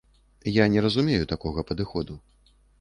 Я 0.51 0.65
не 0.75 0.83
разумею 0.85 1.29
такога 1.35 1.67
падыходу. 1.73 2.21